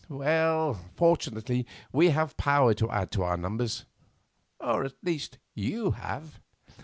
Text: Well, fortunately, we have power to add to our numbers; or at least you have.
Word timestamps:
Well, 0.09 0.79
fortunately, 0.95 1.67
we 1.91 2.09
have 2.09 2.35
power 2.35 2.73
to 2.73 2.89
add 2.89 3.11
to 3.11 3.21
our 3.21 3.37
numbers; 3.37 3.85
or 4.59 4.83
at 4.83 4.95
least 5.03 5.37
you 5.53 5.91
have. 5.91 6.41